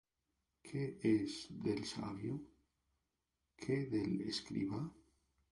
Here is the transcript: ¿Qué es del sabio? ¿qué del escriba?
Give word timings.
¿Qué 0.63 0.97
es 1.03 1.45
del 1.51 1.85
sabio? 1.85 2.41
¿qué 3.55 3.85
del 3.85 4.21
escriba? 4.21 4.91